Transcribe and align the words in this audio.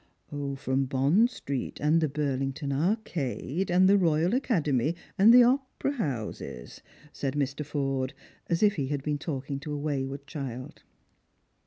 "From 0.55 0.85
Bond 0.85 1.29
street, 1.29 1.79
and 1.79 2.01
the 2.01 2.09
Burlington 2.09 2.71
arcade, 2.73 3.69
and 3.69 3.87
the 3.87 3.99
Eoyal 3.99 4.33
Academy, 4.33 4.95
and 5.15 5.31
the 5.31 5.43
opera 5.43 5.91
houses," 5.91 6.81
said 7.13 7.35
Mr. 7.35 7.63
Forde, 7.63 8.15
as 8.47 8.63
if 8.63 8.77
he 8.77 8.87
had 8.87 9.03
been 9.03 9.19
talking 9.19 9.59
to 9.59 9.71
a 9.73 9.77
wayward 9.77 10.25
child. 10.25 10.81